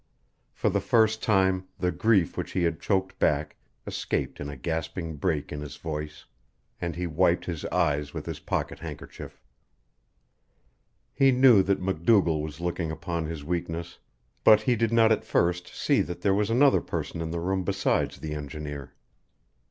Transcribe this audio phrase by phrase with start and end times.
[0.51, 3.55] For the first time the grief which he had choked back
[3.85, 6.25] escaped in a gasping break in his voice,
[6.81, 9.39] and he wiped his eyes with his pocket handkerchief.
[11.13, 13.99] He knew that MacDougall was looking upon his weakness,
[14.43, 17.63] but he did not at first see that there was another person in the room
[17.63, 18.95] besides the engineer.